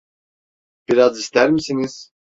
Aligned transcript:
Biraz 0.87 1.19
ister 1.19 1.49
misiniz? 1.51 2.11